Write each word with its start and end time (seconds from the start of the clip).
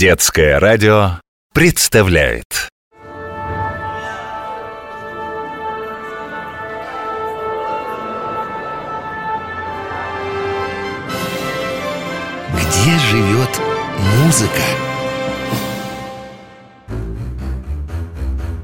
Детское 0.00 0.58
радио 0.58 1.20
представляет 1.52 2.70
Где 12.54 12.98
живет 13.10 13.60
музыка? 14.24 14.48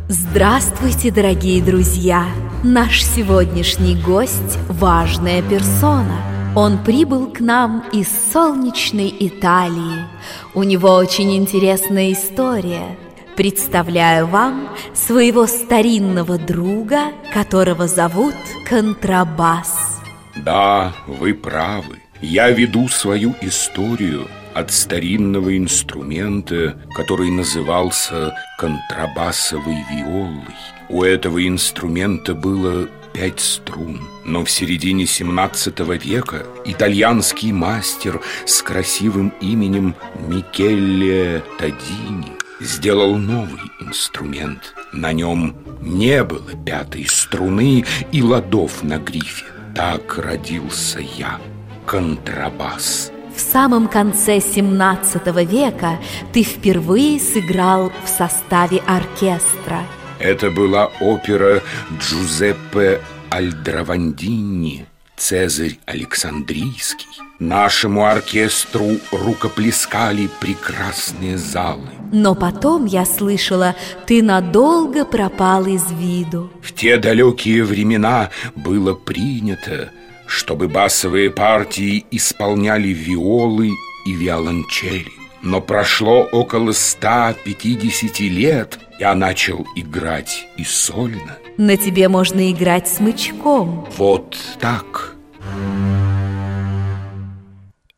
Здравствуйте, 0.08 1.10
дорогие 1.10 1.62
друзья! 1.62 2.24
Наш 2.64 3.04
сегодняшний 3.04 3.94
гость– 3.94 4.56
важная 4.70 5.42
персона. 5.42 6.35
Он 6.56 6.82
прибыл 6.82 7.26
к 7.26 7.40
нам 7.40 7.84
из 7.92 8.08
солнечной 8.32 9.14
Италии. 9.20 10.06
У 10.54 10.62
него 10.62 10.94
очень 10.94 11.36
интересная 11.36 12.14
история. 12.14 12.96
Представляю 13.36 14.26
вам 14.26 14.70
своего 14.94 15.46
старинного 15.46 16.38
друга, 16.38 17.12
которого 17.34 17.86
зовут 17.86 18.34
Контрабас. 18.66 20.00
Да, 20.34 20.94
вы 21.06 21.34
правы. 21.34 21.98
Я 22.22 22.48
веду 22.48 22.88
свою 22.88 23.34
историю 23.42 24.26
от 24.54 24.72
старинного 24.72 25.58
инструмента, 25.58 26.80
который 26.96 27.30
назывался 27.30 28.34
контрабасовой 28.58 29.84
виолой. 29.92 30.56
У 30.88 31.02
этого 31.02 31.46
инструмента 31.46 32.32
было 32.32 32.88
пять 33.16 33.40
струн, 33.40 34.00
но 34.26 34.44
в 34.44 34.50
середине 34.50 35.06
17 35.06 35.80
века 36.04 36.44
итальянский 36.66 37.50
мастер 37.50 38.20
с 38.44 38.60
красивым 38.60 39.32
именем 39.40 39.94
Микелле 40.28 41.42
Тадини 41.58 42.32
сделал 42.60 43.16
новый 43.16 43.62
инструмент. 43.80 44.74
На 44.92 45.14
нем 45.14 45.56
не 45.80 46.22
было 46.24 46.52
пятой 46.66 47.06
струны 47.06 47.86
и 48.12 48.22
ладов 48.22 48.82
на 48.82 48.98
грифе. 48.98 49.46
Так 49.74 50.18
родился 50.18 51.00
я, 51.00 51.40
контрабас. 51.86 53.10
В 53.34 53.40
самом 53.40 53.88
конце 53.88 54.40
17 54.40 55.26
века 55.48 55.98
ты 56.34 56.42
впервые 56.42 57.18
сыграл 57.18 57.90
в 58.04 58.08
составе 58.10 58.82
оркестра. 58.86 59.80
Это 60.18 60.50
была 60.50 60.86
опера 61.00 61.62
Джузеппе 61.98 63.00
Альдравандини 63.30 64.86
«Цезарь 65.16 65.78
Александрийский». 65.84 67.06
Нашему 67.38 68.06
оркестру 68.06 68.92
рукоплескали 69.12 70.30
прекрасные 70.40 71.36
залы. 71.36 71.88
Но 72.10 72.34
потом, 72.34 72.86
я 72.86 73.04
слышала, 73.04 73.76
ты 74.06 74.22
надолго 74.22 75.04
пропал 75.04 75.66
из 75.66 75.84
виду. 75.90 76.50
В 76.62 76.72
те 76.72 76.96
далекие 76.96 77.62
времена 77.62 78.30
было 78.54 78.94
принято, 78.94 79.90
чтобы 80.26 80.68
басовые 80.68 81.30
партии 81.30 82.06
исполняли 82.10 82.88
виолы 82.88 83.70
и 84.06 84.12
виолончели. 84.12 85.12
Но 85.42 85.60
прошло 85.60 86.22
около 86.22 86.72
150 86.72 88.20
лет, 88.20 88.78
я 88.98 89.14
начал 89.14 89.66
играть 89.76 90.46
и 90.56 90.64
сольно. 90.64 91.36
На 91.58 91.76
тебе 91.76 92.08
можно 92.08 92.50
играть 92.50 92.88
смычком 92.88 93.86
Вот 93.96 94.36
так. 94.60 95.14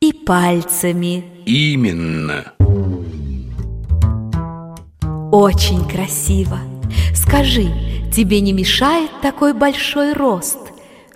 и 0.00 0.12
пальцами. 0.12 1.24
Именно. 1.44 2.52
Очень 5.32 5.86
красиво. 5.88 6.58
Скажи, 7.14 7.66
тебе 8.12 8.41
не 8.41 8.52
мешает 8.52 9.10
такой 9.20 9.52
большой 9.54 10.12
рост? 10.12 10.58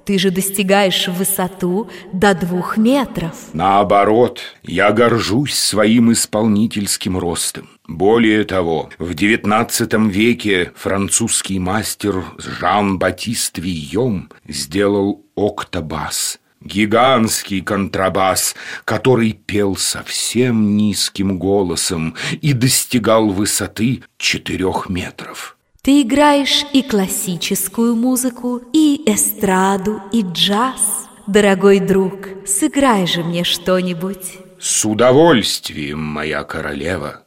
Ты 0.05 0.19
же 0.19 0.31
достигаешь 0.31 1.09
высоту 1.09 1.89
до 2.13 2.35
двух 2.35 2.77
метров. 2.77 3.35
Наоборот, 3.53 4.41
я 4.63 4.91
горжусь 4.93 5.55
своим 5.55 6.13
исполнительским 6.13 7.19
ростом. 7.19 7.69
Более 7.87 8.45
того, 8.45 8.91
в 8.99 9.11
XIX 9.13 10.09
веке 10.09 10.73
французский 10.75 11.59
мастер 11.59 12.25
Жан-Батист 12.39 13.59
Вийом 13.59 14.31
сделал 14.47 15.25
октобас– 15.37 16.39
Гигантский 16.65 17.61
контрабас, 17.61 18.55
который 18.85 19.33
пел 19.33 19.77
совсем 19.77 20.77
низким 20.77 21.39
голосом 21.39 22.15
и 22.41 22.53
достигал 22.53 23.31
высоты 23.31 24.05
четырех 24.17 24.89
метров. 24.89 25.57
Ты 25.85 26.03
играешь 26.03 26.65
и 26.73 26.81
классическую 26.81 27.97
музыку, 27.97 28.63
и 28.73 29.03
эстраду, 29.05 30.01
и 30.13 30.23
джаз. 30.23 31.09
Дорогой 31.27 31.81
друг, 31.81 32.29
сыграй 32.47 33.05
же 33.09 33.25
мне 33.25 33.43
что-нибудь. 33.43 34.39
С 34.61 34.85
удовольствием, 34.85 35.99
моя 35.99 36.45
королева. 36.45 37.25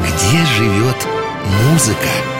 Где 0.00 0.44
живет 0.56 0.96
музыка? 1.70 2.37